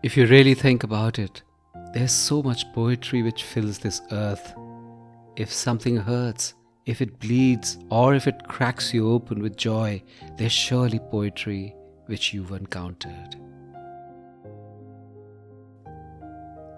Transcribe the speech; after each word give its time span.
If 0.00 0.16
you 0.16 0.26
really 0.26 0.54
think 0.54 0.84
about 0.84 1.18
it, 1.18 1.42
there's 1.92 2.12
so 2.12 2.40
much 2.40 2.72
poetry 2.72 3.20
which 3.24 3.42
fills 3.42 3.80
this 3.80 4.00
earth. 4.12 4.54
If 5.34 5.52
something 5.52 5.96
hurts, 5.96 6.54
if 6.86 7.02
it 7.02 7.18
bleeds, 7.18 7.78
or 7.90 8.14
if 8.14 8.28
it 8.28 8.46
cracks 8.46 8.94
you 8.94 9.10
open 9.10 9.42
with 9.42 9.56
joy, 9.56 10.00
there's 10.36 10.52
surely 10.52 11.00
poetry 11.00 11.74
which 12.06 12.32
you've 12.32 12.52
encountered. 12.52 13.34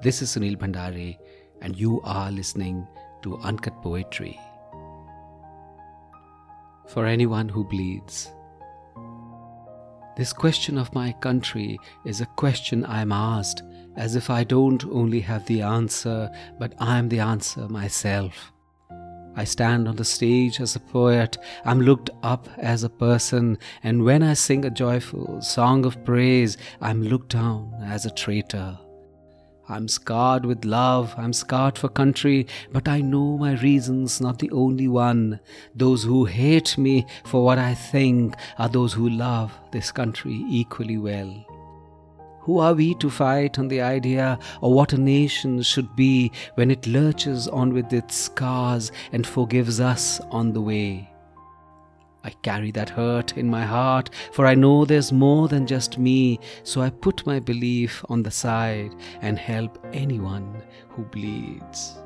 This 0.02 0.22
is 0.22 0.30
Sunil 0.30 0.56
Bhandari, 0.56 1.18
and 1.60 1.78
you 1.78 2.00
are 2.04 2.30
listening 2.30 2.88
to 3.20 3.36
Uncut 3.40 3.82
Poetry. 3.82 4.40
For 6.88 7.04
anyone 7.04 7.50
who 7.50 7.64
bleeds, 7.64 8.32
this 10.20 10.34
question 10.34 10.76
of 10.76 10.94
my 10.94 11.12
country 11.12 11.78
is 12.04 12.20
a 12.20 12.26
question 12.36 12.84
I'm 12.84 13.10
asked 13.10 13.62
as 13.96 14.16
if 14.16 14.28
I 14.28 14.44
don't 14.44 14.84
only 14.84 15.20
have 15.20 15.46
the 15.46 15.62
answer, 15.62 16.30
but 16.58 16.74
I'm 16.78 17.08
the 17.08 17.20
answer 17.20 17.66
myself. 17.70 18.52
I 19.34 19.44
stand 19.44 19.88
on 19.88 19.96
the 19.96 20.04
stage 20.04 20.60
as 20.60 20.76
a 20.76 20.80
poet, 20.80 21.38
I'm 21.64 21.80
looked 21.80 22.10
up 22.22 22.50
as 22.58 22.84
a 22.84 22.90
person, 22.90 23.56
and 23.82 24.04
when 24.04 24.22
I 24.22 24.34
sing 24.34 24.66
a 24.66 24.70
joyful 24.70 25.40
song 25.40 25.86
of 25.86 26.04
praise, 26.04 26.58
I'm 26.82 27.02
looked 27.02 27.30
down 27.30 27.72
as 27.82 28.04
a 28.04 28.10
traitor. 28.10 28.78
I'm 29.70 29.86
scarred 29.86 30.44
with 30.44 30.64
love, 30.64 31.14
I'm 31.16 31.32
scarred 31.32 31.78
for 31.78 31.88
country, 31.88 32.48
but 32.72 32.88
I 32.88 33.00
know 33.02 33.38
my 33.38 33.52
reason's 33.52 34.20
not 34.20 34.40
the 34.40 34.50
only 34.50 34.88
one. 34.88 35.38
Those 35.76 36.02
who 36.02 36.24
hate 36.24 36.76
me 36.76 37.06
for 37.24 37.44
what 37.44 37.58
I 37.58 37.74
think 37.74 38.34
are 38.58 38.68
those 38.68 38.92
who 38.92 39.08
love 39.08 39.56
this 39.70 39.92
country 39.92 40.44
equally 40.48 40.98
well. 40.98 41.46
Who 42.40 42.58
are 42.58 42.74
we 42.74 42.94
to 42.96 43.08
fight 43.10 43.60
on 43.60 43.68
the 43.68 43.80
idea 43.80 44.40
of 44.60 44.72
what 44.72 44.92
a 44.92 44.98
nation 44.98 45.62
should 45.62 45.94
be 45.94 46.32
when 46.56 46.72
it 46.72 46.88
lurches 46.88 47.46
on 47.46 47.72
with 47.72 47.92
its 47.92 48.16
scars 48.16 48.90
and 49.12 49.24
forgives 49.24 49.78
us 49.78 50.18
on 50.32 50.52
the 50.52 50.60
way? 50.60 51.09
I 52.22 52.30
carry 52.42 52.70
that 52.72 52.90
hurt 52.90 53.36
in 53.38 53.48
my 53.48 53.64
heart, 53.64 54.10
for 54.32 54.46
I 54.46 54.54
know 54.54 54.84
there's 54.84 55.12
more 55.12 55.48
than 55.48 55.66
just 55.66 55.98
me, 55.98 56.38
so 56.64 56.82
I 56.82 56.90
put 56.90 57.26
my 57.26 57.40
belief 57.40 58.04
on 58.08 58.22
the 58.22 58.30
side 58.30 58.94
and 59.22 59.38
help 59.38 59.78
anyone 59.92 60.62
who 60.90 61.04
bleeds. 61.04 61.96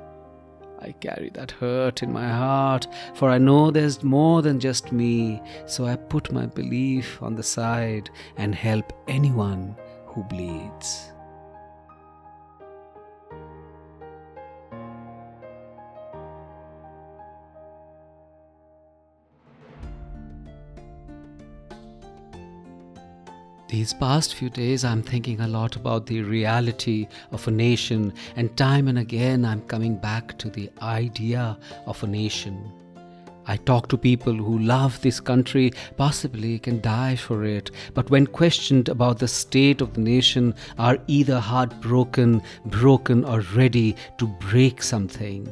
I 0.80 0.92
carry 0.92 1.30
that 1.30 1.50
hurt 1.50 2.02
in 2.02 2.12
my 2.12 2.28
heart, 2.28 2.86
for 3.14 3.30
I 3.30 3.38
know 3.38 3.70
there's 3.70 4.04
more 4.04 4.42
than 4.42 4.60
just 4.60 4.92
me, 4.92 5.40
so 5.66 5.86
I 5.86 5.96
put 5.96 6.30
my 6.30 6.46
belief 6.46 7.22
on 7.22 7.34
the 7.34 7.42
side 7.42 8.10
and 8.36 8.54
help 8.54 8.92
anyone 9.08 9.74
who 10.06 10.22
bleeds. 10.24 11.13
These 23.68 23.94
past 23.94 24.34
few 24.34 24.50
days, 24.50 24.84
I'm 24.84 25.02
thinking 25.02 25.40
a 25.40 25.48
lot 25.48 25.74
about 25.74 26.04
the 26.04 26.20
reality 26.20 27.08
of 27.32 27.48
a 27.48 27.50
nation, 27.50 28.12
and 28.36 28.54
time 28.58 28.88
and 28.88 28.98
again, 28.98 29.44
I'm 29.44 29.62
coming 29.62 29.96
back 29.96 30.36
to 30.38 30.50
the 30.50 30.70
idea 30.82 31.58
of 31.86 32.02
a 32.02 32.06
nation. 32.06 32.70
I 33.46 33.56
talk 33.56 33.88
to 33.88 33.96
people 33.96 34.34
who 34.34 34.58
love 34.58 35.00
this 35.00 35.18
country, 35.18 35.72
possibly 35.96 36.58
can 36.58 36.82
die 36.82 37.16
for 37.16 37.44
it, 37.44 37.70
but 37.94 38.10
when 38.10 38.26
questioned 38.26 38.90
about 38.90 39.18
the 39.18 39.28
state 39.28 39.80
of 39.80 39.94
the 39.94 40.00
nation, 40.00 40.54
are 40.78 40.98
either 41.06 41.40
heartbroken, 41.40 42.42
broken, 42.66 43.24
or 43.24 43.40
ready 43.54 43.96
to 44.18 44.26
break 44.26 44.82
something. 44.82 45.48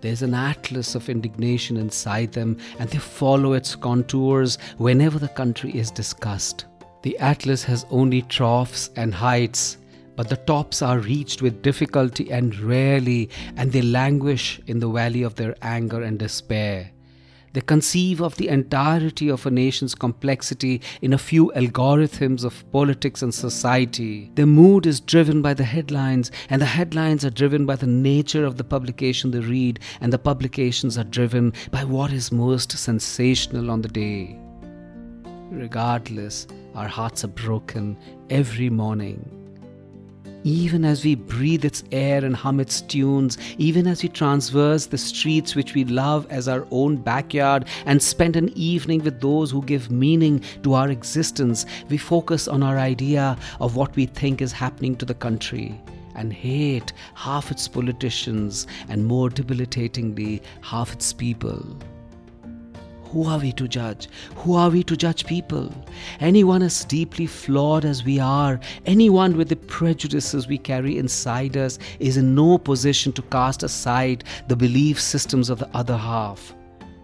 There's 0.00 0.22
an 0.22 0.34
atlas 0.34 0.94
of 0.94 1.08
indignation 1.08 1.76
inside 1.76 2.32
them, 2.32 2.58
and 2.78 2.88
they 2.88 2.98
follow 2.98 3.54
its 3.54 3.74
contours 3.74 4.56
whenever 4.76 5.18
the 5.18 5.28
country 5.28 5.72
is 5.76 5.90
discussed. 5.90 6.66
The 7.02 7.16
atlas 7.18 7.62
has 7.64 7.86
only 7.90 8.22
troughs 8.22 8.90
and 8.96 9.14
heights, 9.14 9.78
but 10.16 10.28
the 10.28 10.36
tops 10.36 10.82
are 10.82 10.98
reached 10.98 11.42
with 11.42 11.62
difficulty 11.62 12.30
and 12.32 12.58
rarely, 12.58 13.30
and 13.56 13.70
they 13.70 13.82
languish 13.82 14.60
in 14.66 14.80
the 14.80 14.88
valley 14.88 15.22
of 15.22 15.36
their 15.36 15.54
anger 15.62 16.02
and 16.02 16.18
despair. 16.18 16.90
They 17.52 17.60
conceive 17.60 18.20
of 18.20 18.36
the 18.36 18.48
entirety 18.48 19.28
of 19.28 19.46
a 19.46 19.50
nation's 19.50 19.94
complexity 19.94 20.82
in 21.00 21.12
a 21.12 21.18
few 21.18 21.52
algorithms 21.56 22.44
of 22.44 22.70
politics 22.72 23.22
and 23.22 23.32
society. 23.32 24.30
Their 24.34 24.46
mood 24.46 24.84
is 24.84 25.00
driven 25.00 25.40
by 25.40 25.54
the 25.54 25.64
headlines, 25.64 26.30
and 26.50 26.60
the 26.60 26.66
headlines 26.66 27.24
are 27.24 27.30
driven 27.30 27.64
by 27.64 27.76
the 27.76 27.86
nature 27.86 28.44
of 28.44 28.58
the 28.58 28.64
publication 28.64 29.30
they 29.30 29.38
read, 29.38 29.80
and 30.00 30.12
the 30.12 30.18
publications 30.18 30.98
are 30.98 31.04
driven 31.04 31.52
by 31.70 31.84
what 31.84 32.12
is 32.12 32.30
most 32.32 32.72
sensational 32.72 33.70
on 33.70 33.82
the 33.82 33.88
day. 33.88 34.36
Regardless, 35.50 36.46
our 36.78 36.86
hearts 36.86 37.24
are 37.24 37.28
broken 37.28 37.96
every 38.30 38.70
morning. 38.70 39.18
Even 40.44 40.84
as 40.84 41.04
we 41.04 41.16
breathe 41.16 41.64
its 41.64 41.82
air 41.90 42.24
and 42.24 42.36
hum 42.36 42.60
its 42.60 42.82
tunes, 42.82 43.36
even 43.58 43.88
as 43.88 44.04
we 44.04 44.08
traverse 44.08 44.86
the 44.86 44.96
streets 44.96 45.56
which 45.56 45.74
we 45.74 45.84
love 45.84 46.24
as 46.30 46.46
our 46.46 46.64
own 46.70 46.96
backyard 46.96 47.64
and 47.84 48.00
spend 48.00 48.36
an 48.36 48.56
evening 48.56 49.02
with 49.02 49.20
those 49.20 49.50
who 49.50 49.60
give 49.62 49.90
meaning 49.90 50.40
to 50.62 50.74
our 50.74 50.88
existence, 50.88 51.66
we 51.88 51.98
focus 51.98 52.46
on 52.46 52.62
our 52.62 52.78
idea 52.78 53.36
of 53.58 53.74
what 53.74 53.96
we 53.96 54.06
think 54.06 54.40
is 54.40 54.52
happening 54.52 54.94
to 54.94 55.04
the 55.04 55.14
country 55.14 55.80
and 56.14 56.32
hate 56.32 56.92
half 57.14 57.50
its 57.50 57.66
politicians 57.66 58.68
and 58.88 59.04
more 59.04 59.28
debilitatingly, 59.28 60.40
half 60.60 60.92
its 60.92 61.12
people. 61.12 61.76
Who 63.12 63.24
are 63.24 63.38
we 63.38 63.52
to 63.52 63.66
judge? 63.66 64.06
Who 64.36 64.54
are 64.54 64.68
we 64.68 64.82
to 64.82 64.94
judge 64.94 65.24
people? 65.24 65.72
Anyone 66.20 66.62
as 66.62 66.84
deeply 66.84 67.26
flawed 67.26 67.86
as 67.86 68.04
we 68.04 68.18
are, 68.18 68.60
anyone 68.84 69.34
with 69.38 69.48
the 69.48 69.56
prejudices 69.56 70.46
we 70.46 70.58
carry 70.58 70.98
inside 70.98 71.56
us, 71.56 71.78
is 72.00 72.18
in 72.18 72.34
no 72.34 72.58
position 72.58 73.12
to 73.14 73.22
cast 73.22 73.62
aside 73.62 74.24
the 74.48 74.56
belief 74.56 75.00
systems 75.00 75.48
of 75.48 75.58
the 75.58 75.70
other 75.74 75.96
half. 75.96 76.54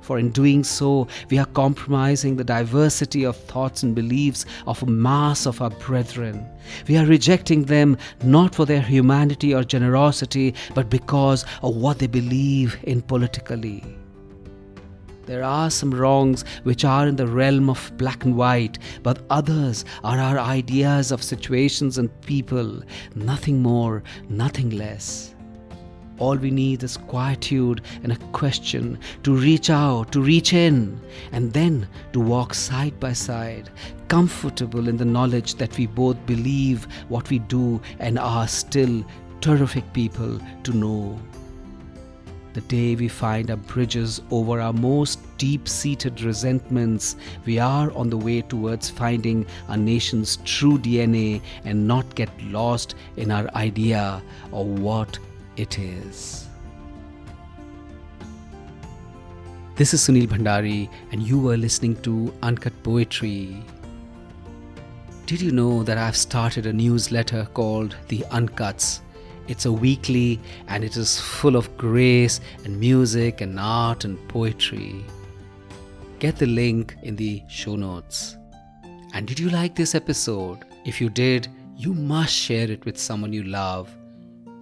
For 0.03 0.19
in 0.19 0.31
doing 0.31 0.63
so, 0.63 1.09
we 1.31 1.39
are 1.39 1.47
compromising 1.47 2.37
the 2.37 2.45
diversity 2.45 3.25
of 3.25 3.39
thoughts 3.39 3.83
and 3.83 3.95
beliefs 3.95 4.45
of 4.67 4.83
a 4.83 4.87
mass 4.87 5.47
of 5.47 5.63
our 5.63 5.71
brethren. 5.71 6.47
We 6.87 6.99
are 6.99 7.07
rejecting 7.07 7.65
them 7.65 7.97
not 8.23 8.55
for 8.55 8.67
their 8.67 8.83
humanity 8.83 9.55
or 9.55 9.65
generosity, 9.65 10.55
but 10.75 10.91
because 10.91 11.47
of 11.63 11.77
what 11.77 11.99
they 11.99 12.09
believe 12.09 12.77
in 12.83 13.01
politically. 13.01 13.83
There 15.27 15.43
are 15.43 15.71
some 15.71 15.91
wrongs 15.91 16.45
which 16.65 16.85
are 16.85 17.09
in 17.09 17.17
the 17.17 17.27
realm 17.27 17.71
of 17.71 17.93
black 17.97 18.25
and 18.25 18.37
white, 18.37 18.79
but 19.03 19.25
others 19.31 19.85
are 20.03 20.19
our 20.19 20.39
ideas 20.39 21.11
of 21.11 21.23
situations 21.23 21.97
and 21.97 22.11
people, 22.23 22.83
nothing 23.15 23.62
more, 23.62 24.03
nothing 24.29 24.71
less. 24.71 25.35
All 26.19 26.37
we 26.37 26.51
need 26.51 26.83
is 26.83 26.97
quietude 26.97 27.81
and 28.03 28.12
a 28.12 28.17
question 28.33 28.99
to 29.23 29.35
reach 29.35 29.71
out, 29.71 30.12
to 30.12 30.21
reach 30.21 30.53
in, 30.53 31.01
and 31.33 31.53
then 31.53 31.89
to 32.12 32.21
walk 32.21 32.55
side 32.55 33.01
by 33.01 33.15
side, 33.15 33.71
comfortable 34.09 34.89
in 34.89 34.97
the 34.97 35.05
knowledge 35.05 35.55
that 35.55 35.77
we 35.77 35.87
both 35.87 36.25
believe 36.27 36.87
what 37.09 37.31
we 37.31 37.41
do 37.41 37.81
and 37.99 38.19
are 38.19 38.47
still 38.47 39.05
terrific 39.41 39.91
people 39.93 40.39
to 40.62 40.73
know. 40.73 41.19
The 42.55 42.61
day 42.61 42.95
we 42.95 43.09
find 43.09 43.51
our 43.51 43.57
bridges 43.57 44.23
over 44.31 44.61
our 44.61 44.73
most 44.73 45.19
deep 45.39 45.67
seated 45.69 46.23
resentments, 46.23 47.17
we 47.45 47.59
are 47.59 47.91
on 47.91 48.09
the 48.09 48.17
way 48.17 48.43
towards 48.43 48.89
finding 48.89 49.45
our 49.69 49.77
nation's 49.77 50.37
true 50.45 50.79
DNA 50.79 51.43
and 51.65 51.89
not 51.89 52.15
get 52.15 52.31
lost 52.45 52.95
in 53.17 53.33
our 53.33 53.53
idea 53.56 54.23
of 54.53 54.67
what 54.79 55.19
it 55.56 55.81
is. 55.81 56.47
This 59.75 59.93
is 59.93 60.03
Sunil 60.03 60.29
Bhandari, 60.29 60.89
and 61.11 61.21
you 61.21 61.41
were 61.41 61.57
listening 61.57 62.00
to 62.03 62.33
Uncut 62.45 62.81
Poetry. 62.85 63.65
Did 65.27 65.41
you 65.41 65.50
know 65.50 65.83
that 65.83 65.99
I've 65.99 66.17
started 66.17 66.67
a 66.67 66.73
newsletter 66.73 67.49
called 67.53 67.97
The 68.07 68.21
Uncuts? 68.31 69.00
It's 69.46 69.67
a 69.67 69.73
weekly 69.73 70.41
and 70.69 70.82
it 70.82 70.96
is 70.96 71.20
full 71.20 71.56
of 71.56 71.76
grace 71.76 72.41
and 72.64 72.81
music 72.81 73.43
and 73.43 73.61
art 73.61 74.05
and 74.05 74.17
poetry. 74.29 75.05
Get 76.19 76.37
the 76.37 76.46
link 76.46 76.96
in 77.02 77.17
the 77.17 77.43
show 77.49 77.76
notes. 77.76 78.37
And 79.12 79.26
did 79.29 79.38
you 79.38 79.50
like 79.50 79.75
this 79.75 79.94
episode? 79.94 80.64
If 80.87 81.00
you 81.00 81.11
did, 81.11 81.49
you 81.76 81.93
must 81.93 82.35
share 82.35 82.70
it 82.70 82.85
with 82.87 82.96
someone 82.96 83.32
you 83.32 83.43
love. 83.43 83.94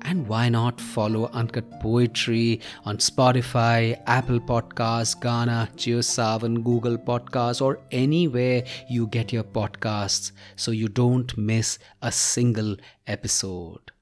And 0.04 0.26
why 0.26 0.48
not 0.48 0.80
follow 0.80 1.30
Uncut 1.32 1.80
Poetry 1.80 2.60
on 2.84 2.96
Spotify, 2.96 3.96
Apple 4.06 4.40
Podcasts, 4.40 5.16
Gaana, 5.16 5.70
JioSaavn, 5.76 6.64
Google 6.64 6.98
Podcasts, 6.98 7.62
or 7.62 7.78
anywhere 7.92 8.64
you 8.88 9.06
get 9.06 9.32
your 9.32 9.44
podcasts 9.44 10.32
so 10.56 10.72
you 10.72 10.88
don't 10.88 11.38
miss 11.38 11.78
a 12.02 12.10
single 12.10 12.76
episode. 13.06 13.92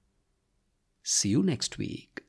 See 1.12 1.31
you 1.31 1.43
next 1.43 1.77
week. 1.77 2.23